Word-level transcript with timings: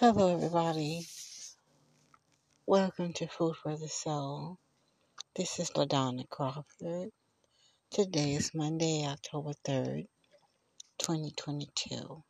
Hello, 0.00 0.32
everybody. 0.32 1.06
Welcome 2.64 3.12
to 3.12 3.26
Food 3.26 3.56
for 3.62 3.76
the 3.76 3.86
Soul. 3.86 4.58
This 5.36 5.58
is 5.58 5.72
LaDonna 5.72 6.26
Crawford. 6.26 7.10
Today 7.90 8.32
is 8.32 8.54
Monday, 8.54 9.04
October 9.06 9.50
3rd, 9.68 10.06
2022. 11.00 12.24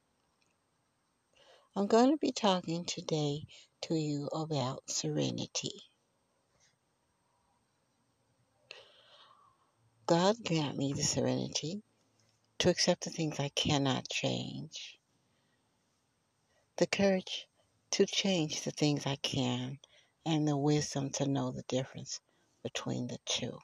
I'm 1.76 1.86
going 1.86 2.10
to 2.10 2.16
be 2.16 2.32
talking 2.32 2.84
today 2.86 3.44
to 3.82 3.94
you 3.94 4.26
about 4.32 4.82
serenity. 4.88 5.84
God 10.06 10.34
grant 10.44 10.76
me 10.76 10.92
the 10.92 11.04
serenity 11.04 11.84
to 12.58 12.68
accept 12.68 13.04
the 13.04 13.10
things 13.10 13.38
I 13.38 13.50
cannot 13.50 14.08
change, 14.08 14.98
the 16.76 16.88
courage 16.88 17.46
to 17.92 18.06
change 18.06 18.62
the 18.62 18.70
things 18.72 19.06
I 19.06 19.16
can, 19.16 19.78
and 20.26 20.46
the 20.48 20.56
wisdom 20.56 21.10
to 21.12 21.26
know 21.26 21.52
the 21.52 21.64
difference 21.68 22.20
between 22.62 23.08
the 23.08 23.18
two. 23.26 23.58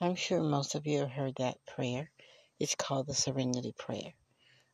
I'm 0.00 0.16
sure 0.16 0.42
most 0.42 0.74
of 0.74 0.86
you 0.86 1.00
have 1.00 1.10
heard 1.10 1.36
that 1.38 1.58
prayer. 1.66 2.10
It's 2.60 2.74
called 2.74 3.08
the 3.08 3.14
Serenity 3.14 3.74
Prayer. 3.78 4.14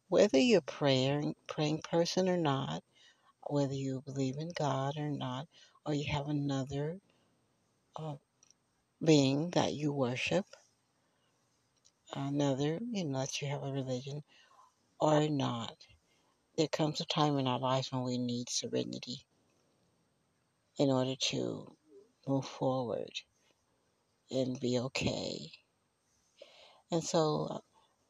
Whether 0.09 0.39
you're 0.39 0.61
praying, 0.63 1.37
praying 1.49 1.83
person 1.91 2.29
or 2.29 2.37
not, 2.37 2.83
whether 3.49 3.75
you 3.75 4.03
believe 4.05 4.37
in 4.39 4.51
God 4.57 4.95
or 4.99 5.11
not, 5.11 5.47
or 5.87 5.95
you 5.95 6.05
have 6.13 6.29
another 6.29 6.99
uh, 7.97 8.17
being 9.05 9.51
that 9.51 9.75
you 9.75 9.93
worship, 9.93 10.47
another, 12.15 12.79
you 12.93 13.05
know, 13.05 13.21
that 13.21 13.43
you 13.43 13.49
have 13.49 13.63
a 13.65 13.73
religion 13.73 14.23
or 15.01 15.29
not, 15.29 15.77
there 16.57 16.69
comes 16.69 17.01
a 17.01 17.05
time 17.07 17.39
in 17.39 17.47
our 17.47 17.59
lives 17.59 17.91
when 17.91 18.03
we 18.03 18.19
need 18.19 18.49
serenity 18.49 19.25
in 20.79 20.91
order 20.91 21.15
to 21.17 21.77
move 22.27 22.45
forward 22.47 23.11
and 24.31 24.61
be 24.61 24.79
okay. 24.79 25.51
And 26.91 27.03
so 27.03 27.63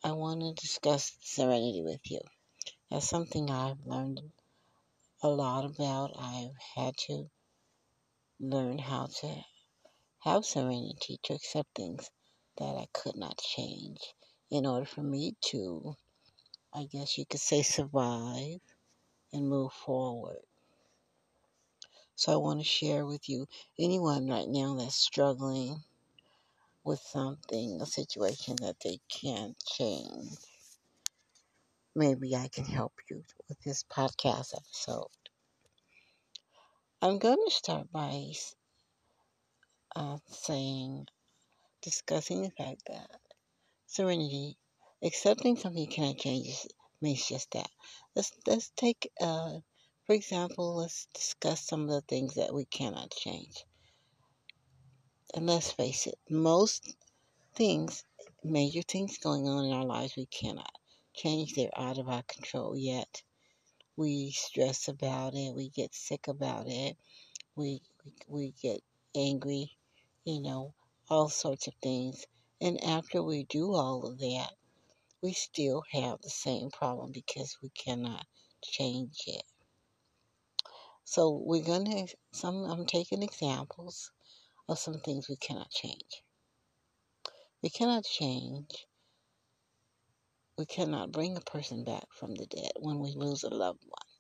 I 0.05 0.13
want 0.13 0.41
to 0.41 0.55
discuss 0.55 1.13
serenity 1.21 1.83
with 1.85 2.01
you. 2.11 2.21
That's 2.91 3.09
something 3.09 3.51
I've 3.51 3.87
learned 3.87 4.21
a 5.23 5.29
lot 5.29 5.65
about. 5.65 6.13
I've 6.19 6.57
had 6.75 6.97
to 7.09 7.31
learn 8.41 8.79
how 8.79 9.07
to 9.21 9.45
have 10.21 10.45
serenity 10.45 11.19
to 11.25 11.35
accept 11.35 11.69
things 11.75 12.11
that 12.59 12.77
I 12.77 12.87
could 12.93 13.17
not 13.17 13.39
change 13.39 13.99
in 14.51 14.67
order 14.67 14.87
for 14.87 15.03
me 15.03 15.37
to, 15.51 15.95
I 16.75 16.85
guess 16.85 17.19
you 17.19 17.27
could 17.27 17.41
say, 17.41 17.63
survive 17.63 18.61
and 19.33 19.49
move 19.49 19.73
forward. 19.73 20.43
So 22.15 22.33
I 22.33 22.37
want 22.37 22.61
to 22.61 22.65
share 22.65 23.05
with 23.05 23.29
you 23.29 23.47
anyone 23.79 24.29
right 24.29 24.49
now 24.49 24.75
that's 24.75 24.95
struggling 24.95 25.83
with 26.85 27.01
something, 27.01 27.81
a 27.81 27.87
situation 27.87 28.57
that 28.63 28.77
they 28.83 28.99
can't 29.09 29.57
change. 29.65 30.37
Maybe 31.95 32.35
I 32.35 32.49
can 32.49 32.65
help 32.65 32.95
you 33.11 33.23
with 33.49 33.61
this 33.61 33.85
podcast 33.85 34.55
episode. 34.55 35.09
I'm 37.03 37.19
going 37.19 37.39
to 37.47 37.55
start 37.55 37.93
by 37.93 38.33
uh, 39.95 40.19
saying, 40.31 41.07
discussing 41.83 42.43
the 42.43 42.51
fact 42.51 42.83
that 42.87 43.21
serenity, 43.87 44.57
accepting 45.03 45.57
something 45.57 45.83
you 45.83 45.89
cannot 45.89 46.19
change, 46.19 46.67
means 47.01 47.27
just 47.27 47.51
that. 47.51 47.69
Let's 48.15 48.33
let's 48.47 48.71
take, 48.77 49.11
uh, 49.21 49.59
for 50.07 50.15
example, 50.15 50.77
let's 50.77 51.09
discuss 51.13 51.67
some 51.67 51.83
of 51.83 51.89
the 51.89 52.01
things 52.03 52.35
that 52.35 52.55
we 52.55 52.65
cannot 52.65 53.11
change. 53.11 53.65
And 55.35 55.47
let's 55.47 55.73
face 55.73 56.07
it, 56.07 56.19
most 56.31 56.95
things, 57.55 58.05
major 58.45 58.83
things 58.83 59.19
going 59.19 59.49
on 59.49 59.65
in 59.65 59.73
our 59.73 59.85
lives, 59.85 60.15
we 60.17 60.27
cannot 60.27 60.73
change. 61.15 61.55
They're 61.55 61.71
out 61.77 61.99
of 61.99 62.09
our 62.09 62.23
control 62.23 62.77
yet. 62.77 63.23
We 63.97 64.31
stress 64.31 64.89
about 64.89 65.35
it. 65.35 65.55
We 65.55 65.71
get 65.71 65.95
sick 65.95 66.29
about 66.29 66.67
it. 66.69 66.97
We 67.57 67.83
we, 68.05 68.13
we 68.29 68.55
get 68.63 68.81
angry. 69.15 69.77
You 70.25 70.41
know, 70.41 70.75
all 71.09 71.29
sorts 71.29 71.67
of 71.67 71.75
things. 71.83 72.25
And 72.61 72.83
after 72.85 73.23
we 73.23 73.45
do 73.45 73.75
all 73.75 74.07
of 74.07 74.19
that, 74.19 74.53
we 75.23 75.33
still 75.33 75.85
have 75.93 76.21
the 76.21 76.31
same 76.31 76.71
problem 76.71 77.13
because 77.13 77.57
we 77.63 77.71
cannot 77.71 78.27
change 78.63 79.23
it. 79.27 79.45
So 81.05 81.31
we're 81.31 81.65
gonna 81.65 82.07
some 82.33 82.65
I'm 82.65 82.87
taking 82.87 83.23
examples 83.23 84.11
of 84.69 84.79
some 84.79 85.01
things 85.01 85.29
we 85.29 85.37
cannot 85.37 85.71
change. 85.71 86.23
We 87.63 87.71
cannot 87.71 88.05
change 88.05 88.87
we 90.59 90.67
cannot 90.67 91.11
bring 91.11 91.37
a 91.37 91.41
person 91.41 91.83
back 91.83 92.05
from 92.13 92.35
the 92.35 92.47
dead 92.47 92.73
when 92.79 92.99
we 92.99 93.15
lose 93.15 93.43
a 93.43 93.49
loved 93.49 93.83
one. 93.85 94.13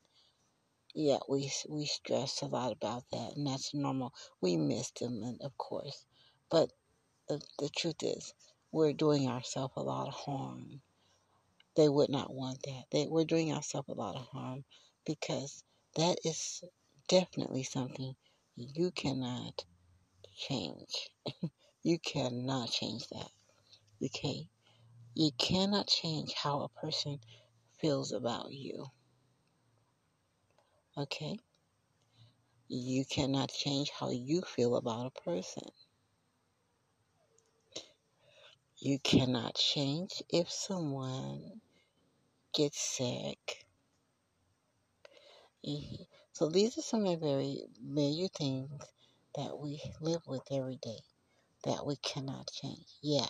Yeah, 0.95 1.19
we 1.29 1.53
we 1.69 1.87
stress 1.87 2.43
a 2.43 2.47
lot 2.47 2.73
about 2.73 3.05
that, 3.13 3.37
and 3.37 3.47
that's 3.47 3.75
normal. 3.75 4.13
We 4.41 4.57
miss 4.57 4.91
them, 4.93 5.23
and 5.23 5.41
of 5.43 5.57
course, 5.59 6.05
but 6.51 6.73
the, 7.29 7.41
the 7.59 7.69
truth 7.69 8.03
is, 8.03 8.35
we're 8.73 8.93
doing 8.93 9.29
ourselves 9.29 9.75
a 9.77 9.83
lot 9.83 10.09
of 10.09 10.15
harm. 10.15 10.83
They 11.75 11.89
would 11.89 12.11
not 12.11 12.33
want 12.33 12.63
that. 12.65 12.85
They, 12.91 13.07
we're 13.07 13.25
doing 13.25 13.53
ourselves 13.53 13.89
a 13.89 13.95
lot 13.95 14.17
of 14.17 14.27
harm 14.29 14.65
because 15.07 15.65
that 15.97 16.19
is 16.25 16.63
definitely 17.09 17.63
something 17.63 18.15
you 18.57 18.91
cannot 18.91 19.65
change. 20.37 21.11
you 21.83 21.99
cannot 21.99 22.71
change 22.71 23.09
that. 23.09 23.31
Okay? 24.05 24.49
You 25.15 25.31
cannot 25.39 25.87
change 25.87 26.35
how 26.35 26.63
a 26.63 26.69
person 26.81 27.19
feels 27.81 28.13
about 28.13 28.53
you. 28.53 28.87
Okay? 30.97 31.39
You 32.69 33.05
cannot 33.05 33.51
change 33.51 33.91
how 33.91 34.11
you 34.11 34.43
feel 34.43 34.77
about 34.77 35.07
a 35.07 35.21
person. 35.23 35.69
You 38.85 38.99
cannot 38.99 39.55
change 39.55 40.25
if 40.29 40.51
someone 40.51 41.61
gets 42.53 42.81
sick. 42.81 43.65
Mm-hmm. 45.65 46.03
So 46.33 46.49
these 46.49 46.77
are 46.77 46.83
some 46.83 47.07
of 47.07 47.21
the 47.21 47.25
very 47.25 47.63
major 47.81 48.27
things 48.27 48.83
that 49.37 49.57
we 49.57 49.81
live 50.01 50.23
with 50.27 50.43
every 50.51 50.81
day 50.83 50.99
that 51.63 51.87
we 51.87 51.95
cannot 51.95 52.51
change. 52.51 52.89
Yeah, 53.01 53.29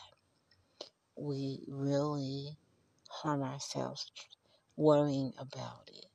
we 1.19 1.67
really 1.69 2.57
harm 3.11 3.43
ourselves 3.43 4.11
worrying 4.75 5.35
about 5.37 5.91
it. 5.93 6.07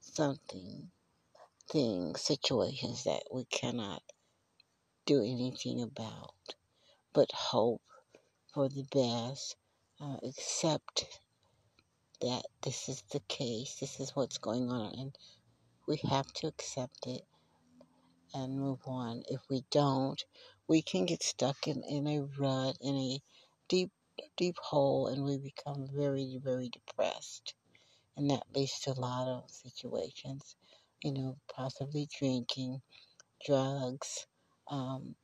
Something, 0.00 0.90
things, 1.70 2.20
situations 2.20 3.04
that 3.04 3.22
we 3.32 3.46
cannot 3.46 4.02
do 5.06 5.22
anything 5.22 5.80
about, 5.80 6.34
but 7.14 7.32
hope 7.32 7.80
for 8.52 8.68
the 8.68 8.84
best, 8.92 9.56
uh, 10.00 10.16
accept 10.22 11.20
that 12.20 12.42
this 12.62 12.88
is 12.88 13.02
the 13.12 13.20
case, 13.28 13.76
this 13.80 13.98
is 13.98 14.14
what's 14.14 14.38
going 14.38 14.70
on, 14.70 14.94
and 14.98 15.18
we 15.88 15.98
have 16.08 16.30
to 16.34 16.46
accept 16.46 17.06
it 17.06 17.22
and 18.34 18.60
move 18.60 18.80
on. 18.86 19.22
If 19.28 19.40
we 19.50 19.64
don't, 19.70 20.22
we 20.68 20.82
can 20.82 21.06
get 21.06 21.22
stuck 21.22 21.66
in, 21.66 21.82
in 21.88 22.06
a 22.06 22.20
rut, 22.38 22.76
in 22.80 22.94
a 22.94 23.18
deep, 23.68 23.90
deep 24.36 24.56
hole, 24.58 25.08
and 25.08 25.24
we 25.24 25.38
become 25.38 25.88
very, 25.92 26.38
very 26.42 26.68
depressed. 26.68 27.54
And 28.16 28.30
that 28.30 28.44
leads 28.54 28.80
to 28.80 28.92
a 28.92 29.00
lot 29.00 29.28
of 29.28 29.50
situations, 29.50 30.56
you 31.02 31.12
know, 31.12 31.36
possibly 31.54 32.08
drinking, 32.18 32.82
drugs, 33.44 34.26
um, 34.70 35.14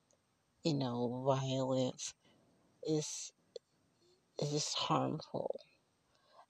you 0.65 0.75
know, 0.75 1.23
violence 1.27 2.15
is 2.89 3.33
is 4.43 4.75
harmful. 4.75 5.61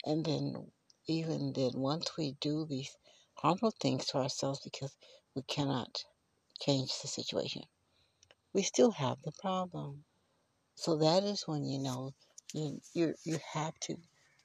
And 0.04 0.24
then 0.24 0.72
even 1.06 1.52
then 1.54 1.72
once 1.74 2.16
we 2.16 2.32
do 2.40 2.66
these 2.66 2.96
harmful 3.34 3.72
things 3.72 4.06
to 4.06 4.18
ourselves 4.18 4.60
because 4.64 4.96
we 5.34 5.42
cannot 5.42 6.04
change 6.60 6.90
the 7.02 7.08
situation 7.08 7.62
we 8.52 8.62
still 8.62 8.90
have 8.92 9.18
the 9.22 9.32
problem. 9.32 10.04
So 10.76 10.96
that 10.98 11.24
is 11.24 11.46
when 11.46 11.64
you 11.64 11.78
know 11.80 12.14
you 12.54 12.80
you 12.94 13.14
you 13.24 13.38
have 13.54 13.78
to 13.82 13.96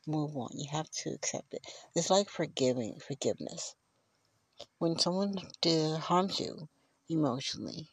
move 0.08 0.38
on. 0.38 0.52
You 0.54 0.68
have 0.72 0.90
to 1.04 1.12
accept 1.12 1.54
it. 1.54 1.66
It's 1.96 2.10
like 2.10 2.30
forgiving, 2.30 3.00
forgiveness. 3.00 3.76
When 4.80 5.00
someone 5.00 5.36
did, 5.62 5.98
harms 6.00 6.40
you 6.40 6.70
emotionally, 7.10 7.90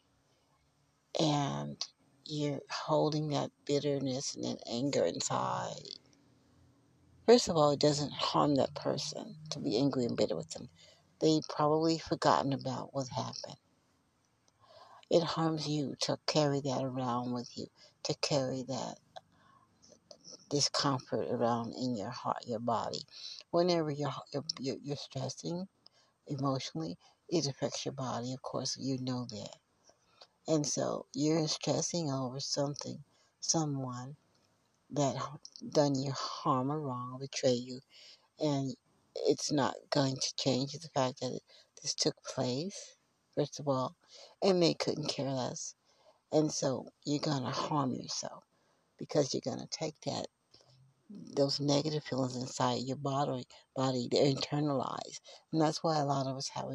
and 1.21 1.77
you're 2.27 2.61
holding 2.71 3.31
that 3.31 3.51
bitterness 3.67 4.35
and 4.37 4.45
that 4.45 4.59
anger 4.71 5.05
inside. 5.05 5.75
First 7.27 7.49
of 7.49 7.57
all, 7.57 7.73
it 7.73 7.81
doesn't 7.81 8.13
harm 8.13 8.57
that 8.57 8.75
person 8.75 9.37
to 9.51 9.61
be 9.61 9.79
angry 9.79 10.05
and 10.07 10.17
bitter 10.17 10.37
with 10.37 10.51
them. 10.51 10.69
They've 11.21 11.45
probably 11.49 11.99
forgotten 11.99 12.53
about 12.53 12.95
what 12.95 13.09
happened. 13.09 13.57
It 15.11 15.23
harms 15.25 15.69
you 15.69 15.97
to 16.03 16.19
carry 16.27 16.61
that 16.63 16.83
around 16.85 17.33
with 17.33 17.51
you, 17.57 17.67
to 18.05 18.15
carry 18.23 18.65
that 18.69 18.97
discomfort 20.51 21.29
around 21.31 21.75
in 21.75 21.97
your 21.97 22.11
heart, 22.11 22.45
your 22.47 22.61
body. 22.61 23.03
Whenever 23.51 23.91
you're, 23.91 24.13
you're, 24.33 24.77
you're 24.83 24.97
stressing 24.97 25.67
emotionally, 26.29 26.97
it 27.29 27.47
affects 27.49 27.87
your 27.87 27.95
body. 27.95 28.33
Of 28.35 28.43
course, 28.43 28.77
you 28.79 28.99
know 29.01 29.27
that. 29.31 29.70
And 30.49 30.67
so 30.67 31.07
you're 31.15 31.47
stressing 31.49 32.11
over 32.11 32.41
something, 32.41 33.05
someone 33.41 34.17
that 34.91 35.17
done 35.71 35.95
you 35.95 36.13
harm 36.13 36.73
or 36.73 36.81
wrong, 36.81 37.19
betray 37.21 37.53
you, 37.53 37.81
and 38.41 38.75
it's 39.15 39.53
not 39.53 39.75
going 39.91 40.17
to 40.17 40.37
change 40.37 40.73
the 40.73 40.89
fact 40.95 41.21
that 41.21 41.39
this 41.83 41.95
took 41.95 42.17
place, 42.25 42.97
first 43.35 43.61
of 43.61 43.69
all, 43.69 43.97
and 44.43 44.63
they 44.63 44.75
couldn't 44.75 45.09
care 45.09 45.31
less. 45.31 45.75
And 46.33 46.51
so 46.53 46.87
you're 47.05 47.21
going 47.21 47.43
to 47.43 47.51
harm 47.51 47.95
yourself 47.95 48.45
because 48.99 49.33
you're 49.35 49.43
going 49.45 49.61
to 49.61 49.69
take 49.71 50.01
that 50.03 50.27
those 51.35 51.59
negative 51.59 52.05
feelings 52.05 52.37
inside 52.37 52.83
your 52.83 52.97
body 52.97 53.45
body 53.75 54.09
they're 54.11 54.33
internalized 54.33 55.21
and 55.53 55.61
that's 55.61 55.83
why 55.83 55.99
a 55.99 56.05
lot 56.05 56.27
of 56.27 56.37
us 56.37 56.49
have 56.49 56.67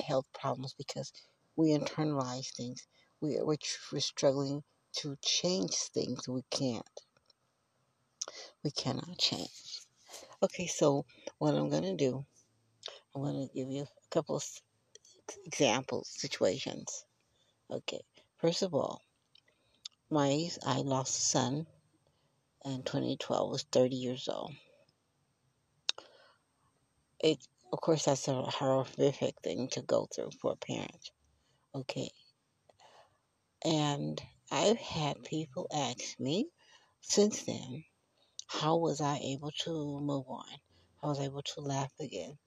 health 0.00 0.26
problems 0.32 0.74
because 0.76 1.12
we 1.56 1.70
internalize 1.70 2.52
things. 2.54 2.86
We, 3.20 3.38
we're, 3.40 3.56
we're 3.92 4.00
struggling 4.00 4.62
to 4.96 5.16
change 5.22 5.74
things. 5.74 6.28
We 6.28 6.42
can't. 6.50 7.00
We 8.62 8.70
cannot 8.70 9.18
change. 9.18 9.50
Okay 10.42 10.66
so 10.66 11.06
what 11.38 11.54
i'm 11.54 11.70
going 11.70 11.84
to 11.84 11.96
do 11.96 12.24
i'm 13.14 13.22
going 13.22 13.48
to 13.48 13.54
give 13.54 13.70
you 13.70 13.82
a 13.82 14.08
couple 14.10 14.36
of 14.36 14.44
examples 15.46 16.08
situations. 16.08 17.04
Okay 17.70 18.00
first 18.36 18.62
of 18.62 18.74
all 18.74 19.00
my 20.10 20.48
i 20.66 20.78
lost 20.78 21.16
a 21.16 21.22
son 21.22 21.66
in 22.64 22.82
2012 22.82 23.50
was 23.50 23.62
30 23.72 23.96
years 23.96 24.28
old. 24.28 24.52
It 27.20 27.38
of 27.72 27.80
course 27.80 28.04
that's 28.04 28.28
a 28.28 28.42
horrific 28.42 29.40
thing 29.42 29.68
to 29.68 29.82
go 29.82 30.06
through 30.14 30.30
for 30.40 30.52
a 30.52 30.56
parent 30.56 31.10
okay. 31.74 32.10
And 33.64 34.20
i've 34.50 34.76
had 34.78 35.24
people 35.24 35.66
ask 35.74 36.20
me 36.20 36.46
since 37.00 37.42
then 37.44 37.84
how 38.46 38.76
was 38.76 39.00
i 39.00 39.16
able 39.18 39.50
to 39.50 39.70
move 40.00 40.26
on? 40.28 40.46
How 41.00 41.08
was 41.08 41.20
i 41.20 41.24
able 41.24 41.42
to 41.42 41.60
laugh 41.60 41.92
again? 42.00 42.38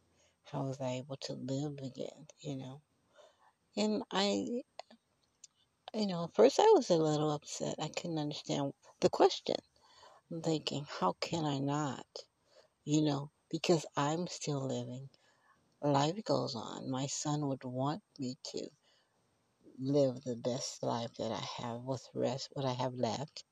How 0.46 0.64
was 0.64 0.80
i 0.80 0.92
able 0.94 1.18
to 1.22 1.34
live 1.34 1.78
again? 1.80 2.28
You 2.40 2.56
know? 2.58 2.82
And 3.76 4.04
i 4.12 4.62
you 5.94 6.08
know 6.08 6.26
at 6.26 6.36
first 6.36 6.60
i 6.60 6.72
was 6.76 6.90
a 6.90 6.98
little 6.98 7.32
upset. 7.32 7.76
I 7.80 7.88
couldn't 7.90 8.20
understand 8.20 8.74
the 9.02 9.10
question. 9.10 9.56
I'm 10.32 10.42
thinking 10.42 10.86
how 11.00 11.16
can 11.20 11.46
i 11.46 11.60
not? 11.60 12.06
You 12.86 13.02
know 13.02 13.32
because 13.50 13.86
i'm 13.96 14.28
still 14.28 14.66
living. 14.66 15.10
Life 15.82 16.24
goes 16.24 16.56
on. 16.56 16.90
My 16.90 17.08
son 17.08 17.48
would 17.48 17.64
want 17.64 18.02
me 18.20 18.38
to 18.52 18.68
live 19.80 20.24
the 20.24 20.36
best 20.36 20.84
life 20.84 21.14
that 21.18 21.32
I 21.32 21.64
have 21.64 21.82
with 21.82 22.08
rest 22.14 22.50
what 22.54 22.66
I 22.66 22.74
have 22.74 22.94
left 22.96 23.44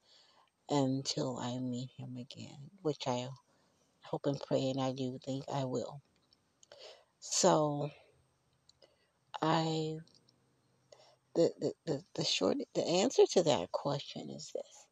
until 0.69 1.37
I 1.37 1.59
meet 1.59 1.91
him 1.97 2.17
again, 2.17 2.71
which 2.81 3.07
I 3.07 3.27
hope 4.03 4.25
and 4.25 4.39
pray 4.39 4.69
and 4.69 4.81
I 4.81 4.91
do 4.91 5.19
think 5.23 5.45
I 5.51 5.65
will. 5.65 6.01
So 7.19 7.89
I 9.41 9.97
the, 11.35 11.51
the, 11.59 11.73
the, 11.85 12.03
the 12.15 12.23
short 12.23 12.57
the 12.73 12.85
answer 12.85 13.25
to 13.33 13.43
that 13.43 13.71
question 13.71 14.29
is 14.29 14.51
this. 14.53 14.85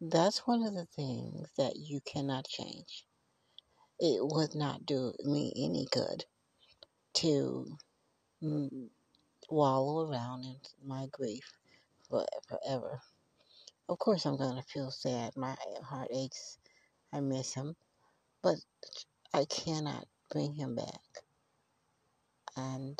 That's 0.00 0.46
one 0.46 0.64
of 0.64 0.74
the 0.74 0.86
things 0.86 1.48
that 1.56 1.76
you 1.76 2.00
cannot 2.00 2.46
change. 2.46 3.06
It 4.00 4.20
would 4.20 4.54
not 4.54 4.84
do 4.84 5.12
me 5.24 5.52
any 5.56 5.86
good 5.92 6.24
to 7.14 7.76
wallow 9.52 10.08
around 10.08 10.44
in 10.44 10.56
my 10.82 11.06
grief 11.12 11.52
forever. 12.08 13.02
Of 13.88 13.98
course, 13.98 14.24
I'm 14.24 14.38
going 14.38 14.56
to 14.56 14.62
feel 14.62 14.90
sad. 14.90 15.36
My 15.36 15.54
heart 15.84 16.08
aches. 16.10 16.58
I 17.12 17.20
miss 17.20 17.52
him. 17.52 17.76
But 18.42 18.56
I 19.34 19.44
cannot 19.44 20.06
bring 20.30 20.54
him 20.54 20.74
back. 20.74 21.02
And 22.56 22.98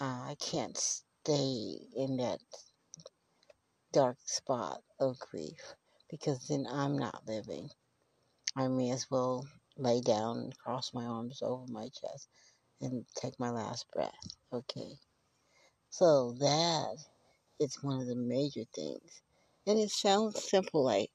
uh, 0.00 0.30
I 0.30 0.36
can't 0.40 0.76
stay 0.76 1.76
in 1.94 2.16
that 2.16 2.40
dark 3.92 4.16
spot 4.24 4.82
of 4.98 5.18
grief 5.18 5.74
because 6.10 6.48
then 6.48 6.66
I'm 6.70 6.98
not 6.98 7.26
living. 7.26 7.68
I 8.56 8.68
may 8.68 8.90
as 8.90 9.10
well 9.10 9.46
lay 9.76 10.00
down 10.00 10.52
cross 10.62 10.92
my 10.94 11.04
arms 11.04 11.42
over 11.42 11.70
my 11.70 11.88
chest 11.88 12.28
and 12.80 13.04
take 13.14 13.38
my 13.38 13.50
last 13.50 13.90
breath. 13.92 14.34
Okay. 14.52 14.98
So 15.92 16.32
that 16.40 16.96
is 17.60 17.82
one 17.82 18.00
of 18.00 18.06
the 18.06 18.16
major 18.16 18.64
things. 18.74 19.20
And 19.66 19.78
it 19.78 19.90
sounds 19.90 20.42
simple, 20.42 20.82
like, 20.82 21.12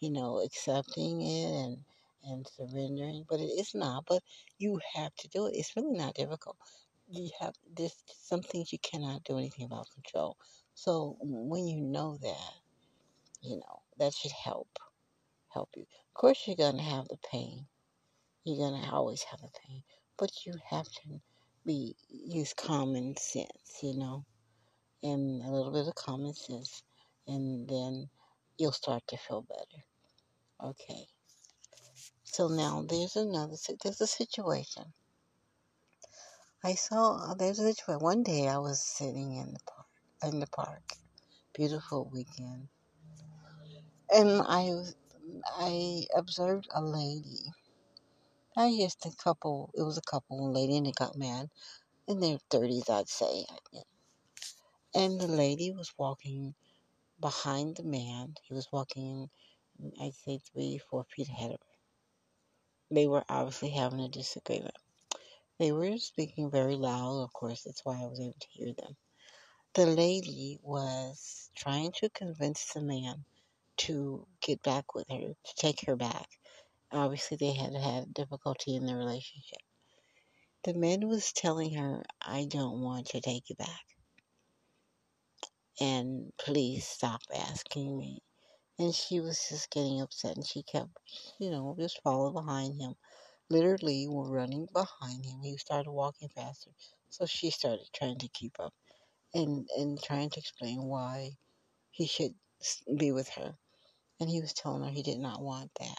you 0.00 0.10
know, 0.10 0.40
accepting 0.40 1.22
it 1.22 1.50
and 1.64 1.78
and 2.24 2.46
surrendering, 2.48 3.24
but 3.30 3.38
it 3.40 3.44
is 3.44 3.74
not. 3.76 4.04
But 4.06 4.24
you 4.58 4.80
have 4.94 5.14
to 5.16 5.28
do 5.28 5.46
it. 5.46 5.54
It's 5.54 5.76
really 5.76 5.96
not 5.96 6.16
difficult. 6.16 6.56
You 7.08 7.30
have 7.40 7.54
this 7.76 7.94
some 8.08 8.42
things 8.42 8.72
you 8.72 8.80
cannot 8.80 9.22
do 9.22 9.38
anything 9.38 9.66
about 9.66 9.92
control. 9.94 10.36
So 10.74 11.16
when 11.22 11.68
you 11.68 11.80
know 11.80 12.18
that, 12.20 12.54
you 13.40 13.56
know, 13.58 13.82
that 13.98 14.14
should 14.14 14.32
help 14.32 14.68
help 15.50 15.70
you. 15.76 15.82
Of 15.84 16.14
course 16.14 16.44
you're 16.46 16.56
gonna 16.56 16.82
have 16.82 17.08
the 17.08 17.18
pain. 17.32 17.68
You're 18.44 18.58
gonna 18.70 18.90
always 18.92 19.22
have 19.24 19.40
the 19.40 19.50
pain. 19.68 19.84
But 20.18 20.46
you 20.46 20.54
have 20.70 20.88
to 20.88 21.20
be 21.66 21.96
use 22.10 22.54
common 22.54 23.16
sense, 23.16 23.80
you 23.82 23.94
know 23.96 24.24
and 25.02 25.42
a 25.42 25.50
little 25.50 25.72
bit 25.72 25.86
of 25.86 25.94
common 25.94 26.34
sense, 26.34 26.82
and 27.26 27.68
then 27.68 28.08
you'll 28.56 28.72
start 28.72 29.02
to 29.08 29.16
feel 29.16 29.42
better. 29.42 29.84
Okay. 30.62 31.06
So 32.24 32.48
now 32.48 32.84
there's 32.88 33.16
another 33.16 33.56
there's 33.82 34.00
a 34.00 34.06
situation. 34.06 34.84
I 36.64 36.74
saw 36.74 37.30
uh, 37.30 37.34
there's 37.34 37.58
a 37.58 37.72
situation. 37.72 38.02
One 38.02 38.22
day 38.22 38.48
I 38.48 38.58
was 38.58 38.82
sitting 38.82 39.36
in 39.36 39.52
the 39.52 39.60
park 39.66 39.86
in 40.24 40.40
the 40.40 40.46
park, 40.48 40.82
beautiful 41.54 42.10
weekend, 42.12 42.68
and 44.12 44.42
I 44.46 44.72
I 45.56 46.02
observed 46.16 46.68
a 46.74 46.82
lady. 46.82 47.52
I 48.58 48.76
just 48.76 49.06
a 49.06 49.12
couple. 49.12 49.70
It 49.76 49.82
was 49.82 49.98
a 49.98 50.02
couple, 50.02 50.48
a 50.48 50.50
lady 50.50 50.76
and 50.78 50.88
a 50.88 50.90
guy 50.90 51.10
man 51.14 51.48
in 52.08 52.18
their 52.18 52.38
thirties, 52.50 52.90
I'd 52.90 53.08
say. 53.08 53.44
And 54.92 55.20
the 55.20 55.28
lady 55.28 55.70
was 55.70 55.94
walking 55.96 56.56
behind 57.20 57.76
the 57.76 57.84
man. 57.84 58.34
He 58.42 58.54
was 58.54 58.66
walking, 58.72 59.30
I'd 60.00 60.14
say, 60.14 60.40
three, 60.52 60.80
four 60.90 61.04
feet 61.04 61.28
ahead 61.28 61.52
of 61.52 61.60
her. 61.60 61.76
They 62.90 63.06
were 63.06 63.24
obviously 63.28 63.70
having 63.70 64.00
a 64.00 64.08
disagreement. 64.08 64.74
They 65.60 65.70
were 65.70 65.96
speaking 65.98 66.50
very 66.50 66.74
loud, 66.74 67.22
of 67.22 67.32
course, 67.32 67.62
that's 67.62 67.84
why 67.84 68.02
I 68.02 68.06
was 68.06 68.18
able 68.18 68.34
to 68.40 68.48
hear 68.50 68.74
them. 68.74 68.96
The 69.74 69.86
lady 69.86 70.58
was 70.64 71.48
trying 71.56 71.92
to 72.00 72.10
convince 72.10 72.72
the 72.72 72.82
man 72.82 73.24
to 73.78 74.26
get 74.40 74.64
back 74.64 74.96
with 74.96 75.08
her, 75.10 75.34
to 75.34 75.54
take 75.56 75.86
her 75.86 75.94
back. 75.94 76.28
Obviously, 76.90 77.36
they 77.36 77.52
had 77.52 77.74
had 77.74 78.14
difficulty 78.14 78.74
in 78.74 78.86
their 78.86 78.96
relationship. 78.96 79.60
The 80.64 80.74
man 80.74 81.06
was 81.06 81.32
telling 81.32 81.74
her, 81.74 82.02
I 82.20 82.46
don't 82.48 82.80
want 82.80 83.06
to 83.08 83.20
take 83.20 83.48
you 83.50 83.56
back. 83.56 83.84
And 85.80 86.32
please 86.38 86.86
stop 86.86 87.22
asking 87.32 87.96
me 87.96 88.22
and 88.78 88.94
she 88.94 89.20
was 89.20 89.48
just 89.48 89.70
getting 89.70 90.00
upset 90.00 90.36
and 90.36 90.46
she 90.46 90.62
kept, 90.62 90.90
you 91.38 91.50
know, 91.50 91.76
just 91.78 92.00
following 92.02 92.34
behind 92.34 92.80
him. 92.80 92.94
Literally, 93.50 94.06
were 94.08 94.30
running 94.30 94.68
behind 94.72 95.24
him. 95.24 95.40
He 95.42 95.56
started 95.56 95.90
walking 95.90 96.28
faster. 96.28 96.70
So 97.08 97.26
she 97.26 97.50
started 97.50 97.86
trying 97.94 98.18
to 98.18 98.28
keep 98.28 98.58
up 98.60 98.74
and, 99.34 99.68
and 99.76 100.00
trying 100.02 100.30
to 100.30 100.40
explain 100.40 100.82
why 100.82 101.32
he 101.90 102.06
should 102.06 102.34
be 102.96 103.12
with 103.12 103.28
her. 103.30 103.56
And 104.20 104.28
he 104.28 104.40
was 104.40 104.52
telling 104.52 104.82
her 104.84 104.90
he 104.90 105.02
did 105.02 105.18
not 105.18 105.40
want 105.40 105.70
that. 105.80 105.98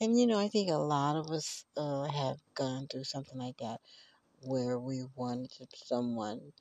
And, 0.00 0.18
you 0.18 0.26
know, 0.26 0.38
I 0.38 0.48
think 0.48 0.70
a 0.70 0.74
lot 0.74 1.16
of 1.16 1.30
us 1.30 1.64
uh, 1.76 2.04
have 2.04 2.38
gone 2.54 2.86
through 2.88 3.04
something 3.04 3.38
like 3.38 3.58
that 3.58 3.80
where 4.42 4.78
we 4.78 5.04
wanted 5.16 5.68
someone 5.74 6.52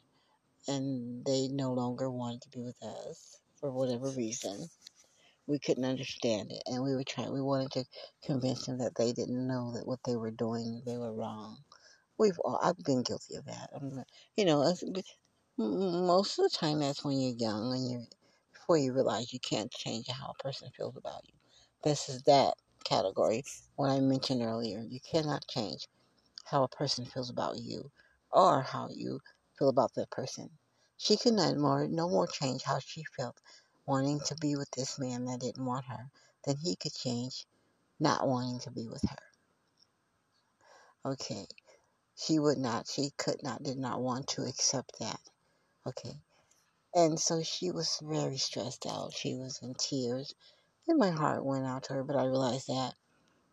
and 0.67 1.25
they 1.25 1.48
no 1.50 1.74
longer 1.74 2.10
wanted 2.12 2.41
to 2.44 2.50
be 2.50 2.62
with 2.62 2.82
us 2.84 3.38
for 3.60 3.72
whatever 3.72 4.10
reason 4.12 4.67
we 5.48 5.60
couldn't 5.60 5.86
understand 5.86 6.51
it 6.51 6.63
and 6.67 6.84
we 6.84 6.96
were 6.96 7.03
trying 7.03 7.34
we 7.34 7.41
wanted 7.41 7.72
to 7.72 7.86
convince 8.25 8.65
them 8.65 8.79
that 8.79 8.96
they 8.96 9.13
didn't 9.13 9.48
know 9.48 9.74
that 9.74 9.88
what 9.88 10.00
they 10.06 10.15
were 10.15 10.32
doing 10.32 10.82
they 10.86 10.98
were 10.98 11.13
wrong 11.13 11.58
we've 12.20 12.39
all, 12.39 12.60
I've 12.63 12.77
been 12.84 13.03
guilty 13.03 13.36
of 13.36 13.46
that. 13.46 13.72
I'm, 13.75 14.03
you 14.38 14.46
know, 14.46 14.74
most 15.58 16.39
of 16.39 16.44
the 16.51 16.58
time 16.58 16.79
that's 16.79 17.06
when 17.06 17.20
you're 17.20 17.36
young 17.38 17.74
and 17.74 17.91
you 17.91 18.08
before 18.53 18.77
you 18.79 18.94
realize 18.94 19.34
you 19.34 19.39
can't 19.41 19.72
change 19.72 20.08
how 20.10 20.34
a 20.39 20.44
person 20.44 20.70
feels 20.77 20.98
about 20.98 21.22
you. 21.25 21.36
This 21.84 22.10
is 22.10 22.24
that 22.24 22.56
category. 22.88 23.44
What 23.75 23.89
I 23.89 24.00
mentioned 24.00 24.41
earlier, 24.41 24.79
you 24.79 25.00
cannot 25.00 25.48
change 25.48 25.88
how 26.46 26.63
a 26.63 26.67
person 26.67 27.06
feels 27.06 27.29
about 27.29 27.58
you 27.58 27.91
or 28.32 28.62
how 28.62 28.89
you 28.89 29.20
feel 29.60 29.70
about 29.70 29.94
that 29.96 30.10
person. 30.10 30.50
She 30.98 31.17
could 31.17 31.34
not 31.34 31.58
more, 31.58 31.88
no 31.88 32.10
more 32.10 32.27
change 32.27 32.63
how 32.63 32.79
she 32.79 33.03
felt 33.15 33.39
wanting 33.86 34.20
to 34.22 34.36
be 34.36 34.56
with 34.56 34.72
this 34.72 34.98
man 34.98 35.25
that 35.25 35.41
didn't 35.41 35.65
want 35.65 35.86
her 35.86 36.10
than 36.46 36.58
he 36.58 36.75
could 36.75 36.94
change 36.94 37.46
not 38.00 38.27
wanting 38.27 38.60
to 38.62 38.72
be 38.72 38.88
with 38.88 39.03
her. 39.03 41.12
Okay. 41.12 41.46
She 42.15 42.39
would 42.39 42.58
not, 42.58 42.88
she 42.88 43.12
could 43.17 43.44
not, 43.44 43.63
did 43.63 43.77
not 43.77 44.01
want 44.01 44.27
to 44.29 44.44
accept 44.44 45.00
that. 45.00 45.20
Okay. 45.86 46.13
And 46.96 47.20
so 47.20 47.44
she 47.44 47.72
was 47.72 48.00
very 48.01 48.38
stressed 48.38 48.86
out. 48.86 49.13
She 49.13 49.36
was 49.36 49.60
in 49.62 49.75
tears. 49.75 50.34
And 50.88 50.98
my 50.98 51.12
heart 51.12 51.44
went 51.44 51.65
out 51.65 51.84
to 51.84 51.94
her, 51.94 52.03
but 52.03 52.15
I 52.15 52.25
realized 52.25 52.67
that 52.67 52.94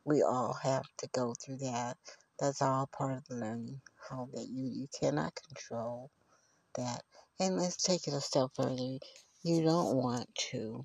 we 0.04 0.22
all 0.22 0.52
have 0.62 0.84
to 0.98 1.08
go 1.12 1.34
through 1.34 1.58
that. 1.58 1.96
That's 2.38 2.62
all 2.62 2.86
part 2.86 3.16
of 3.16 3.24
the 3.28 3.36
learning. 3.36 3.80
How 4.08 4.28
that 4.34 4.46
you, 4.48 4.66
you 4.66 4.88
cannot 5.00 5.34
control 5.48 6.10
that. 6.76 7.02
And 7.40 7.56
let's 7.56 7.82
take 7.82 8.06
it 8.06 8.14
a 8.14 8.20
step 8.20 8.50
further. 8.54 8.98
You 9.42 9.62
don't 9.62 9.96
want 9.96 10.32
to 10.50 10.84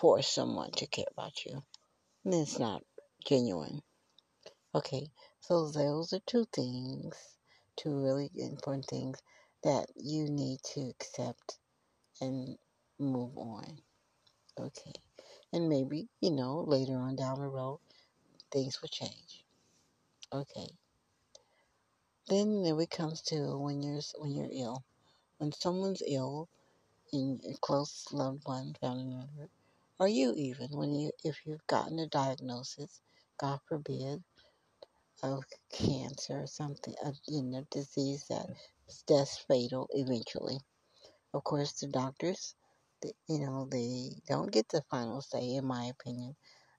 force 0.00 0.28
someone 0.28 0.70
to 0.72 0.86
care 0.86 1.04
about 1.12 1.44
you. 1.44 1.62
It's 2.24 2.58
not 2.58 2.82
genuine. 3.26 3.82
Okay, 4.74 5.10
so 5.40 5.70
those 5.70 6.12
are 6.12 6.20
two 6.26 6.46
things, 6.52 7.16
two 7.76 8.02
really 8.02 8.30
important 8.34 8.86
things 8.86 9.18
that 9.62 9.86
you 9.96 10.28
need 10.30 10.58
to 10.74 10.80
accept 10.88 11.58
and 12.20 12.56
move 12.98 13.36
on. 13.36 13.78
Okay. 14.58 14.92
And 15.52 15.68
maybe, 15.68 16.08
you 16.20 16.30
know, 16.30 16.64
later 16.66 16.96
on 16.96 17.16
down 17.16 17.40
the 17.40 17.48
road, 17.48 17.80
things 18.52 18.80
will 18.80 18.88
change. 18.88 19.44
Okay. 20.32 20.68
Then 22.28 22.62
there 22.62 22.80
it 22.80 22.90
comes 22.90 23.20
to 23.22 23.58
when 23.58 23.82
you're 23.82 24.00
when 24.18 24.32
you're 24.32 24.48
ill. 24.50 24.84
When 25.38 25.52
someone's 25.52 26.02
ill, 26.06 26.48
in 27.12 27.40
a 27.48 27.54
close 27.58 28.06
loved 28.12 28.42
one, 28.46 28.74
family 28.80 29.04
member, 29.04 29.48
or 29.98 30.08
you 30.08 30.34
even 30.36 30.68
when 30.70 30.94
you 30.94 31.10
if 31.24 31.36
you've 31.44 31.66
gotten 31.66 31.98
a 31.98 32.08
diagnosis, 32.08 33.00
God 33.38 33.60
forbid, 33.68 34.22
of 35.22 35.44
cancer 35.72 36.42
or 36.42 36.46
something, 36.46 36.94
a 37.04 37.12
you 37.28 37.42
know, 37.42 37.66
disease 37.70 38.26
that 38.28 38.46
is 38.88 39.02
death 39.06 39.44
fatal 39.48 39.88
eventually. 39.92 40.58
Of 41.32 41.44
course, 41.44 41.72
the 41.72 41.88
doctors, 41.88 42.54
you 43.28 43.38
know, 43.40 43.68
they 43.70 44.10
don't 44.28 44.52
get 44.52 44.68
the 44.68 44.82
final 44.90 45.20
say, 45.20 45.54
in 45.54 45.66
my 45.66 45.86
opinion. 45.86 46.36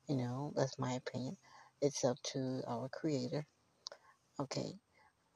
You 0.08 0.18
know, 0.18 0.54
that's 0.56 0.80
my 0.80 0.94
opinion. 0.94 1.38
It's 1.82 2.04
up 2.04 2.18
to 2.34 2.62
our 2.68 2.90
Creator. 2.90 3.46
Okay. 4.40 4.74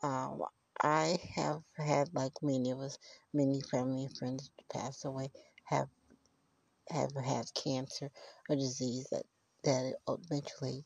Um, 0.04 0.42
I 0.82 1.18
have 1.36 1.62
had, 1.78 2.14
like 2.14 2.34
many 2.42 2.72
of 2.72 2.80
us, 2.80 2.98
many 3.34 3.62
family 3.62 4.06
and 4.06 4.18
friends 4.18 4.52
pass 4.72 5.06
away, 5.06 5.32
have 5.66 5.90
have 6.90 7.12
had 7.16 7.46
cancer 7.54 8.10
or 8.50 8.56
disease 8.56 9.08
that 9.12 9.24
that 9.64 9.94
eventually 10.08 10.86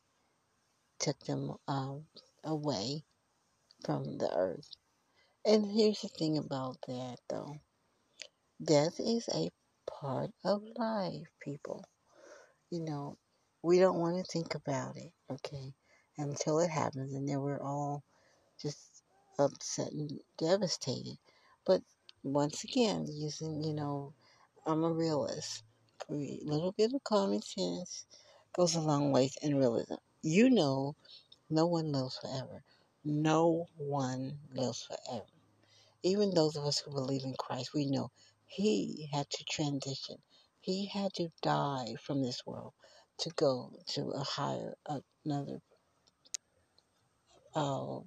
took 0.98 1.18
them 1.20 1.54
um, 1.68 2.04
away 2.44 3.04
from 3.84 4.18
the 4.18 4.30
earth. 4.34 4.70
And 5.46 5.66
here's 5.66 6.00
the 6.00 6.08
thing 6.08 6.38
about 6.38 6.78
that, 6.88 7.18
though 7.28 7.56
death 8.62 8.98
is 9.00 9.28
a 9.34 9.50
part 9.86 10.30
of 10.44 10.62
life, 10.76 11.28
people. 11.40 11.84
You 12.70 12.80
know, 12.80 13.18
we 13.62 13.78
don't 13.78 14.00
want 14.00 14.16
to 14.18 14.32
think 14.32 14.54
about 14.54 14.96
it, 14.96 15.12
okay, 15.30 15.74
until 16.18 16.60
it 16.60 16.70
happens, 16.70 17.14
and 17.14 17.28
then 17.28 17.40
we're 17.40 17.62
all 17.62 18.02
just 18.60 19.02
upset 19.38 19.92
and 19.92 20.20
devastated. 20.38 21.18
But 21.66 21.82
once 22.22 22.64
again, 22.64 23.06
using, 23.08 23.62
you 23.62 23.74
know, 23.74 24.14
I'm 24.66 24.84
a 24.84 24.92
realist. 24.92 25.62
A 26.10 26.14
little 26.14 26.72
bit 26.72 26.92
of 26.94 27.04
common 27.04 27.42
sense 27.42 28.06
goes 28.54 28.74
a 28.74 28.80
long 28.80 29.12
ways 29.12 29.36
in 29.42 29.56
realism. 29.56 29.94
You 30.22 30.50
know, 30.50 30.96
no 31.50 31.66
one 31.66 31.92
lives 31.92 32.18
forever. 32.18 32.64
No 33.04 33.66
one 33.76 34.38
lives 34.54 34.86
forever. 34.86 35.26
Even 36.02 36.34
those 36.34 36.56
of 36.56 36.64
us 36.64 36.78
who 36.78 36.92
believe 36.92 37.24
in 37.24 37.34
Christ, 37.38 37.74
we 37.74 37.86
know 37.86 38.10
he 38.54 39.08
had 39.12 39.28
to 39.30 39.44
transition. 39.44 40.16
He 40.60 40.86
had 40.86 41.12
to 41.14 41.28
die 41.42 41.96
from 42.00 42.22
this 42.22 42.46
world 42.46 42.72
to 43.18 43.30
go 43.36 43.72
to 43.94 44.10
a 44.10 44.22
higher, 44.22 44.74
another 45.24 45.60
uh, 47.54 47.98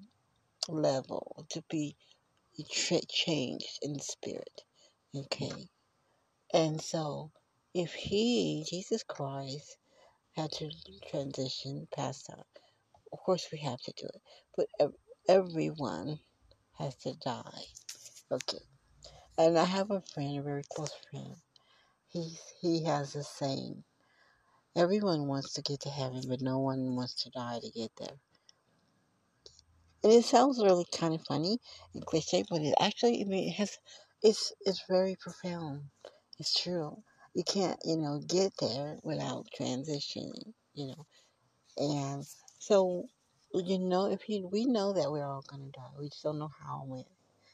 level, 0.69 1.45
to 1.49 1.63
be 1.69 1.97
changed 3.09 3.79
in 3.81 3.99
spirit. 3.99 4.63
Okay. 5.15 5.67
And 6.53 6.81
so, 6.81 7.31
if 7.73 7.93
he, 7.93 8.65
Jesus 8.69 9.03
Christ, 9.03 9.77
had 10.35 10.51
to 10.53 10.71
transition 11.11 11.87
past 11.93 12.27
that, 12.27 12.45
of 13.11 13.19
course 13.19 13.47
we 13.51 13.59
have 13.59 13.81
to 13.81 13.93
do 13.97 14.07
it. 14.07 14.21
But 14.55 14.91
everyone 15.27 16.19
has 16.77 16.95
to 16.97 17.13
die. 17.15 17.63
Okay. 18.31 18.76
And 19.37 19.57
I 19.57 19.65
have 19.65 19.91
a 19.91 20.01
friend, 20.01 20.39
a 20.39 20.41
very 20.41 20.63
close 20.69 20.93
friend. 21.11 21.35
He 22.09 22.37
he 22.61 22.83
has 22.85 23.15
a 23.15 23.23
saying. 23.23 23.83
Everyone 24.75 25.27
wants 25.27 25.53
to 25.53 25.61
get 25.61 25.81
to 25.81 25.89
heaven, 25.89 26.23
but 26.27 26.41
no 26.41 26.59
one 26.59 26.95
wants 26.95 27.23
to 27.23 27.29
die 27.31 27.59
to 27.61 27.69
get 27.71 27.91
there. 27.97 28.17
And 30.03 30.13
it 30.13 30.23
sounds 30.25 30.63
really 30.63 30.85
kind 30.91 31.13
of 31.13 31.21
funny 31.23 31.59
and 31.93 32.05
cliche, 32.05 32.43
but 32.49 32.61
it 32.61 32.75
actually, 32.79 33.21
I 33.21 33.25
mean, 33.25 33.49
it 33.49 33.55
has, 33.55 33.77
it's, 34.23 34.53
it's 34.61 34.83
very 34.87 35.17
profound. 35.19 35.81
It's 36.39 36.61
true. 36.61 37.03
You 37.33 37.43
can't, 37.43 37.79
you 37.83 37.97
know, 37.97 38.21
get 38.25 38.53
there 38.59 38.97
without 39.03 39.47
transitioning, 39.59 40.53
you 40.73 40.87
know. 40.87 41.05
And 41.77 42.25
so, 42.59 43.05
you 43.53 43.79
know, 43.79 44.11
if 44.11 44.29
you, 44.29 44.47
we 44.47 44.65
know 44.65 44.93
that 44.93 45.11
we're 45.11 45.25
all 45.25 45.43
going 45.47 45.65
to 45.65 45.71
die. 45.71 45.91
We 45.99 46.09
just 46.09 46.23
don't 46.23 46.39
know 46.39 46.51
how 46.63 46.81
and 46.83 46.91
when. 46.91 47.05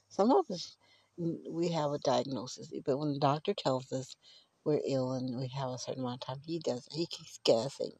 Some 0.10 0.32
of 0.32 0.46
us, 0.52 0.78
we 1.18 1.70
have 1.70 1.92
a 1.92 2.00
diagnosis, 2.00 2.72
but 2.86 2.98
when 2.98 3.14
the 3.14 3.20
doctor 3.20 3.54
tells 3.54 3.92
us 3.92 4.16
we're 4.64 4.82
ill 4.88 5.14
and 5.14 5.38
we 5.38 5.48
have 5.48 5.70
a 5.70 5.78
certain 5.78 6.02
amount 6.04 6.24
of 6.24 6.28
time, 6.28 6.42
he 6.46 6.60
doesn't. 6.60 6.94
He 6.94 7.06
keeps 7.06 7.40
guessing. 7.44 7.92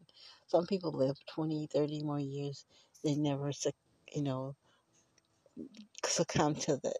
Some 0.48 0.66
people 0.66 0.92
live 0.92 1.18
20, 1.28 1.68
30 1.68 2.04
more 2.04 2.20
years. 2.20 2.66
They 3.04 3.16
never, 3.16 3.52
you 4.14 4.24
know, 4.24 4.56
succumb 6.06 6.56
to 6.56 6.78
the 6.78 6.94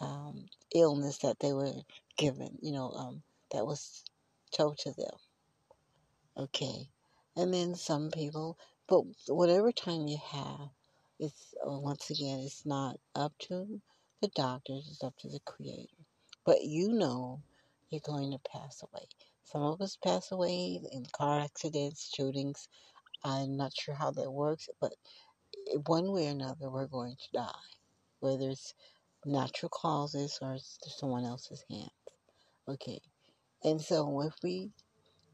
um, 0.00 0.46
illness 0.74 1.18
that 1.18 1.38
they 1.40 1.52
were 1.52 1.72
given, 2.16 2.58
you 2.60 2.72
know, 2.72 2.90
um, 2.90 3.22
that 3.52 3.66
was 3.66 4.04
told 4.52 4.78
to 4.78 4.92
them. 4.92 5.16
Okay. 6.36 6.88
And 7.36 7.52
then 7.52 7.74
some 7.74 8.10
people, 8.10 8.58
but 8.88 9.02
whatever 9.28 9.72
time 9.72 10.06
you 10.06 10.18
have, 10.32 10.68
it's 11.18 11.54
uh, 11.66 11.78
once 11.78 12.10
again, 12.10 12.40
it's 12.40 12.64
not 12.66 12.98
up 13.14 13.32
to 13.40 13.80
the 14.20 14.28
doctors, 14.34 14.88
it's 14.90 15.02
up 15.02 15.16
to 15.18 15.28
the 15.28 15.40
Creator. 15.44 15.96
But 16.44 16.62
you 16.64 16.88
know 16.92 17.42
you're 17.90 18.00
going 18.04 18.32
to 18.32 18.38
pass 18.50 18.82
away. 18.82 19.06
Some 19.44 19.62
of 19.62 19.80
us 19.80 19.96
pass 19.96 20.30
away 20.32 20.80
in 20.92 21.06
car 21.12 21.40
accidents, 21.40 22.12
shootings. 22.14 22.68
I'm 23.24 23.56
not 23.56 23.72
sure 23.76 23.94
how 23.94 24.10
that 24.12 24.30
works, 24.30 24.68
but 24.80 24.92
one 25.86 26.12
way 26.12 26.28
or 26.28 26.30
another, 26.30 26.70
we're 26.70 26.86
going 26.86 27.16
to 27.16 27.38
die. 27.38 27.66
Whether 28.20 28.50
it's 28.50 28.74
natural 29.24 29.70
causes 29.70 30.38
or 30.40 30.54
it's 30.54 30.78
someone 30.98 31.24
else's 31.24 31.64
hands. 31.70 31.90
Okay. 32.68 33.00
And 33.64 33.80
so 33.80 34.22
if 34.22 34.34
we 34.42 34.70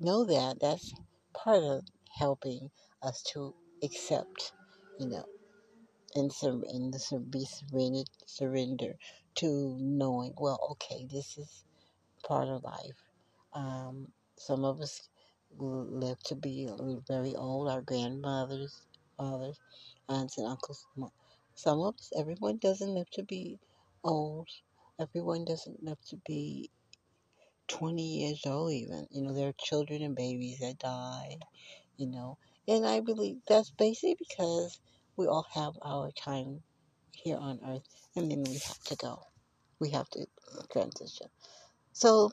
know 0.01 0.25
that, 0.25 0.59
that's 0.61 0.93
part 1.35 1.63
of 1.63 1.85
helping 2.19 2.71
us 3.03 3.23
to 3.35 3.55
accept, 3.83 4.53
you 4.99 5.09
know, 5.09 5.27
and, 6.17 6.33
sur- 6.33 6.63
and 6.73 6.95
the, 6.95 7.21
be 7.31 7.45
surrender, 7.47 8.05
surrender 8.27 8.95
to 9.37 9.77
knowing, 9.81 10.35
well, 10.39 10.61
okay, 10.73 11.07
this 11.11 11.39
is 11.39 11.65
part 12.27 12.49
of 12.49 12.65
life. 12.65 13.03
Um, 13.55 14.09
some 14.39 14.65
of 14.65 14.81
us 14.81 15.09
live 15.59 16.23
to 16.25 16.35
be 16.37 16.69
very 17.09 17.35
old, 17.37 17.69
our 17.69 17.83
grandmothers, 17.83 18.83
fathers, 19.19 19.59
aunts, 20.09 20.39
and 20.39 20.47
uncles. 20.49 20.87
Some 21.55 21.81
of 21.81 21.97
us, 21.97 22.13
everyone 22.19 22.59
doesn't 22.59 22.95
live 22.95 23.11
to 23.13 23.23
be 23.25 23.59
old. 24.05 24.49
Everyone 25.01 25.45
doesn't 25.45 25.83
live 25.83 25.99
to 26.11 26.17
be 26.27 26.71
20 27.69 28.03
years 28.21 28.43
old, 28.47 28.73
even. 28.73 29.07
You 29.11 29.23
know, 29.23 29.35
there 29.35 29.49
are 29.49 29.55
children 29.59 30.03
and 30.03 30.17
babies 30.17 30.61
that 30.61 30.79
die, 30.79 31.39
you 31.99 32.07
know. 32.09 32.39
And 32.69 32.87
I 32.87 33.01
believe 33.01 33.39
that's 33.49 33.71
basically 33.71 34.17
because 34.19 34.81
we 35.17 35.27
all 35.27 35.47
have 35.55 35.75
our 35.83 36.11
time 36.13 36.63
here 37.13 37.39
on 37.39 37.61
earth 37.67 37.85
and 38.17 38.31
then 38.31 38.45
we 38.45 38.55
have 38.55 38.81
to 38.85 38.97
go. 38.97 39.23
We 39.81 39.91
have 39.91 40.09
to 40.11 40.27
transition. 40.73 41.29
So 41.93 42.33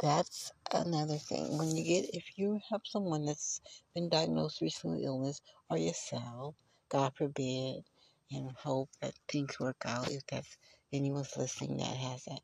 that's 0.00 0.52
another 0.74 1.18
thing. 1.18 1.58
When 1.58 1.76
you 1.76 1.84
get, 1.84 2.14
if 2.14 2.24
you 2.38 2.60
have 2.70 2.82
someone 2.84 3.26
that's 3.26 3.60
been 3.94 4.10
diagnosed 4.10 4.60
with 4.62 4.74
illness 4.84 5.40
or 5.70 5.78
yourself, 5.78 6.56
God 6.90 7.14
forbid, 7.16 7.84
and 8.32 8.52
hope 8.52 8.90
that 9.02 9.14
things 9.28 9.58
work 9.60 9.82
out 9.86 10.10
if 10.10 10.22
that's 10.30 10.58
anyone's 10.92 11.36
listening 11.36 11.78
that 11.78 11.96
has 11.96 12.24
that. 12.26 12.40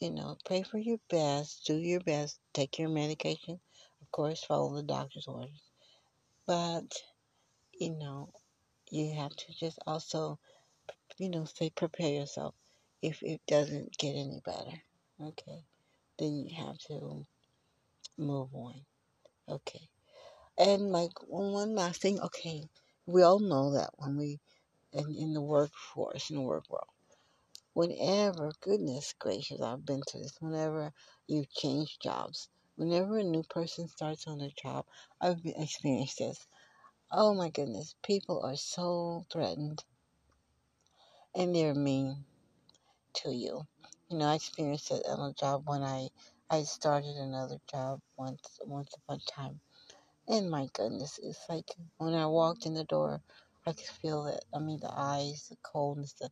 You 0.00 0.10
know, 0.12 0.36
pray 0.46 0.62
for 0.62 0.78
your 0.78 0.98
best, 1.10 1.66
do 1.66 1.76
your 1.76 2.00
best, 2.00 2.40
take 2.54 2.78
your 2.78 2.90
medication, 2.90 3.60
of 4.02 4.12
course, 4.12 4.44
follow 4.44 4.74
the 4.76 4.82
doctor's 4.84 5.26
orders. 5.28 5.67
But, 6.48 6.92
you 7.78 7.92
know, 7.96 8.30
you 8.90 9.14
have 9.14 9.36
to 9.36 9.46
just 9.60 9.78
also, 9.86 10.40
you 11.18 11.30
know, 11.30 11.44
say 11.44 11.70
prepare 11.70 12.12
yourself 12.12 12.56
if 13.02 13.22
it 13.22 13.40
doesn't 13.46 13.96
get 13.98 14.16
any 14.16 14.40
better. 14.44 14.82
Okay 15.22 15.64
then 16.18 16.46
you 16.46 16.54
have 16.56 16.76
to 16.78 17.24
move 18.18 18.48
on. 18.52 18.74
Okay. 19.48 19.88
And 20.58 20.90
like 20.90 21.12
one 21.26 21.74
last 21.74 22.02
thing, 22.02 22.20
okay, 22.20 22.64
we 23.06 23.22
all 23.22 23.38
know 23.38 23.74
that 23.74 23.90
when 23.96 24.16
we 24.16 24.40
in, 24.92 25.14
in 25.14 25.32
the 25.32 25.40
workforce, 25.40 26.30
in 26.30 26.36
the 26.36 26.42
work 26.42 26.64
world, 26.68 26.88
whenever, 27.74 28.50
goodness 28.60 29.14
gracious, 29.18 29.60
I've 29.60 29.86
been 29.86 30.02
to 30.08 30.18
this, 30.18 30.36
whenever 30.40 30.92
you 31.28 31.44
change 31.56 31.98
jobs, 32.02 32.48
whenever 32.78 33.18
a 33.18 33.24
new 33.24 33.42
person 33.42 33.88
starts 33.88 34.28
on 34.28 34.40
a 34.40 34.50
job, 34.50 34.86
I've 35.20 35.40
experienced 35.44 36.18
this. 36.18 36.46
Oh 37.10 37.34
my 37.34 37.50
goodness, 37.50 37.96
people 38.04 38.40
are 38.44 38.56
so 38.56 39.24
threatened 39.32 39.82
and 41.34 41.54
they're 41.54 41.74
mean 41.74 42.24
to 43.14 43.30
you. 43.34 43.66
You 44.08 44.18
know, 44.18 44.26
I 44.26 44.36
experienced 44.36 44.92
it 44.92 45.04
on 45.06 45.30
a 45.30 45.34
job 45.34 45.62
when 45.66 45.82
I 45.82 46.08
I 46.50 46.62
started 46.62 47.16
another 47.16 47.58
job 47.70 48.00
once 48.16 48.60
once 48.64 48.94
upon 48.94 49.18
a 49.26 49.30
time. 49.30 49.60
And 50.28 50.50
my 50.50 50.68
goodness, 50.74 51.18
it's 51.22 51.44
like 51.48 51.66
when 51.98 52.14
I 52.14 52.26
walked 52.26 52.66
in 52.66 52.74
the 52.74 52.84
door, 52.84 53.20
I 53.66 53.72
could 53.72 53.86
feel 54.02 54.26
it. 54.26 54.44
I 54.54 54.60
mean, 54.60 54.80
the 54.80 54.92
eyes, 54.92 55.48
the 55.50 55.56
coldness, 55.62 56.14
the 56.14 56.30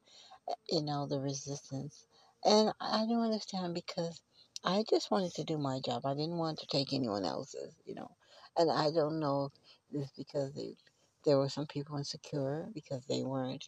you 0.70 0.82
know, 0.82 1.06
the 1.06 1.20
resistance. 1.20 2.06
And 2.44 2.72
I 2.80 3.06
don't 3.06 3.24
understand 3.24 3.74
because 3.74 4.22
I 4.66 4.85
just 4.90 5.11
wanted 5.12 5.35
to 5.37 5.44
do 5.44 5.58
my 5.58 5.80
job. 5.85 6.06
I 6.06 6.14
didn't 6.14 6.38
want 6.38 6.58
to 6.61 6.66
take 6.66 6.92
anyone 6.92 7.25
else's, 7.25 7.75
you 7.87 7.94
know. 7.94 8.11
And 8.58 8.70
I 8.70 8.90
don't 8.90 9.20
know 9.20 9.50
if 9.92 10.02
it's 10.02 10.12
because 10.16 10.54
they, 10.54 10.76
there 11.25 11.38
were 11.38 11.49
some 11.50 11.66
people 11.66 11.99
insecure 11.99 12.68
because 12.75 13.06
they 13.06 13.23
weren't 13.25 13.66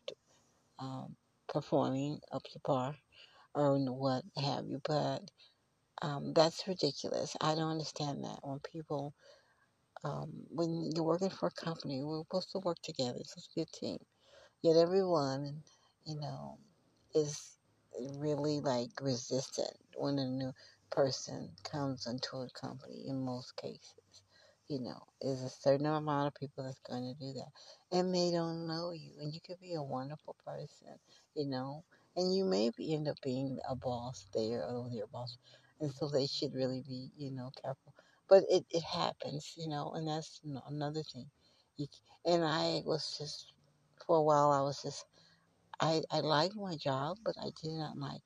um, 0.80 1.16
performing 1.48 2.20
up 2.32 2.44
to 2.44 2.60
par 2.60 2.96
or 3.54 3.78
what 3.92 4.24
have 4.42 4.66
you. 4.66 4.80
But 4.86 5.30
um, 6.02 6.34
that's 6.34 6.68
ridiculous. 6.68 7.36
I 7.40 7.54
don't 7.54 7.72
understand 7.72 8.24
that 8.24 8.40
when 8.42 8.60
people, 8.60 9.14
um, 10.04 10.30
when 10.50 10.90
you're 10.94 11.04
working 11.04 11.30
for 11.30 11.48
a 11.48 11.64
company, 11.64 12.02
we're 12.04 12.22
supposed 12.22 12.52
to 12.52 12.60
work 12.60 12.78
together. 12.82 13.18
It's 13.20 13.30
supposed 13.34 13.50
to 13.50 13.56
be 13.56 13.62
a 13.62 13.66
team. 13.66 13.98
Yet 14.62 14.76
everyone, 14.76 15.62
you 16.06 16.20
know, 16.20 16.58
is 17.14 17.58
really 18.18 18.60
like 18.60 18.90
resistant 19.00 19.72
when 19.96 20.18
a 20.18 20.26
new 20.26 20.52
person 20.90 21.50
comes 21.64 22.06
into 22.06 22.36
a 22.38 22.50
company 22.50 23.04
in 23.08 23.24
most 23.24 23.56
cases. 23.56 24.22
You 24.68 24.80
know, 24.80 25.02
there's 25.22 25.42
a 25.42 25.48
certain 25.50 25.86
amount 25.86 26.28
of 26.28 26.34
people 26.34 26.64
that's 26.64 26.80
going 26.80 27.02
to 27.14 27.18
do 27.18 27.32
that. 27.34 27.98
And 27.98 28.14
they 28.14 28.30
don't 28.32 28.66
know 28.66 28.92
you. 28.92 29.12
And 29.20 29.32
you 29.32 29.40
could 29.46 29.60
be 29.60 29.74
a 29.74 29.82
wonderful 29.82 30.36
person, 30.46 30.98
you 31.34 31.46
know, 31.46 31.84
and 32.16 32.34
you 32.34 32.44
may 32.44 32.70
be, 32.76 32.94
end 32.94 33.08
up 33.08 33.16
being 33.22 33.58
a 33.68 33.76
boss 33.76 34.26
there 34.34 34.64
or 34.64 34.90
their 34.92 35.06
boss. 35.06 35.38
And 35.80 35.92
so 35.92 36.08
they 36.08 36.26
should 36.26 36.54
really 36.54 36.84
be, 36.86 37.10
you 37.16 37.30
know, 37.32 37.50
careful. 37.62 37.94
But 38.28 38.44
it, 38.50 38.66
it 38.70 38.82
happens, 38.82 39.54
you 39.56 39.68
know, 39.68 39.92
and 39.94 40.08
that's 40.08 40.40
another 40.68 41.02
thing. 41.02 41.30
And 42.26 42.44
I 42.44 42.82
was 42.84 43.16
just, 43.18 43.54
for 44.06 44.18
a 44.18 44.22
while, 44.22 44.50
I 44.52 44.60
was 44.62 44.82
just 44.82 45.06
I, 45.80 46.02
I 46.10 46.20
liked 46.20 46.56
my 46.56 46.76
job, 46.76 47.18
but 47.24 47.36
I 47.40 47.50
did 47.62 47.72
not 47.72 47.98
like 47.98 48.22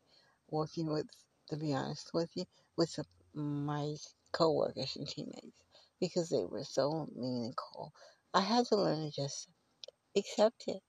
working 0.51 0.91
with, 0.91 1.07
to 1.53 1.59
be 1.59 1.75
honest 1.75 2.11
with 2.15 2.31
you, 2.37 2.47
with 2.79 2.99
my 3.35 3.97
coworkers 4.33 4.97
and 4.97 5.09
teammates 5.09 5.59
because 6.01 6.31
they 6.31 6.45
were 6.45 6.65
so 6.65 7.09
mean 7.17 7.45
and 7.47 7.57
cold. 7.57 7.93
I 8.35 8.43
had 8.43 8.67
to 8.69 8.77
learn 8.77 9.07
to 9.07 9.13
just 9.13 9.49
accept 10.17 10.65
it. 10.69 10.83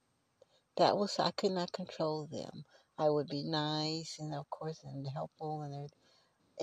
That 0.78 0.98
was 0.98 1.20
I 1.20 1.32
could 1.32 1.54
not 1.54 1.74
control 1.74 2.28
them. 2.32 2.66
I 3.00 3.10
would 3.10 3.30
be 3.30 3.44
nice 3.44 4.18
and 4.20 4.34
of 4.36 4.50
course 4.52 4.82
and 4.86 5.08
helpful, 5.14 5.64
and 5.64 5.86
it, 5.86 5.92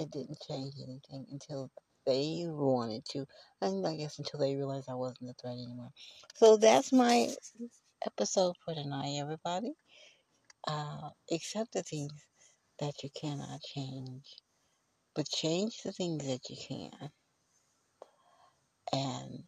it 0.02 0.12
didn't 0.12 0.40
change 0.48 0.74
anything 0.82 1.26
until 1.32 1.70
they 2.06 2.44
wanted 2.46 3.04
to, 3.12 3.26
and 3.62 3.86
I 3.86 3.96
guess 3.96 4.18
until 4.18 4.40
they 4.40 4.56
realized 4.56 4.88
I 4.90 4.94
wasn't 4.94 5.30
a 5.30 5.34
threat 5.34 5.54
anymore. 5.54 5.90
So 6.36 6.56
that's 6.58 6.92
my 6.92 7.30
episode 8.06 8.56
for 8.64 8.74
tonight, 8.74 9.18
everybody 9.20 9.74
uh, 10.68 11.10
accept 11.32 11.74
the 11.74 11.84
things 11.84 12.12
that 12.80 13.02
you 13.02 13.10
cannot 13.20 13.60
change, 13.62 14.24
but 15.14 15.28
change 15.28 15.78
the 15.84 15.92
things 15.92 16.26
that 16.26 16.40
you 16.50 16.56
can 16.68 17.10
and 18.92 19.44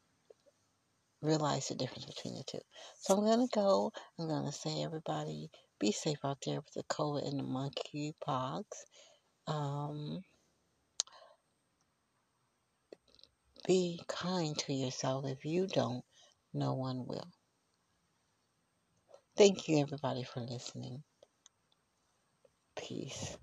realize 1.23 1.69
the 1.69 1.75
difference 1.75 2.07
between 2.07 2.35
the 2.35 2.45
two. 2.47 2.61
So 3.01 3.17
I'm 3.17 3.25
going 3.25 3.49
to 3.49 3.55
go. 3.55 3.93
I'm 4.19 4.29
going 4.29 4.47
to 4.47 4.53
say, 4.53 4.83
everybody, 4.85 5.51
be 5.81 5.93
safe 5.93 6.19
out 6.25 6.39
there 6.47 6.57
with 6.61 6.75
the 6.75 6.85
COVID 6.85 7.29
and 7.29 7.41
the 7.41 7.45
monkeypox. 7.45 8.65
Um, 9.47 10.21
be 13.67 14.01
kind 14.09 14.57
to 14.59 14.73
yourself. 14.73 15.27
If 15.27 15.45
you 15.45 15.67
don't, 15.67 16.05
no 16.55 16.75
one 16.75 17.07
will. 17.07 17.29
Thank 19.37 19.69
you, 19.69 19.79
everybody, 19.81 20.25
for 20.25 20.41
listening. 20.41 21.03
Peace. 22.83 23.39